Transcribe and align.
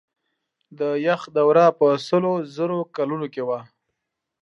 د 0.79 0.81
یخ 1.07 1.21
دوره 1.37 1.65
په 1.79 1.87
سلو 2.07 2.33
زرو 2.55 2.79
کلونو 2.95 3.25
کې 3.33 3.41
وه. 3.47 3.59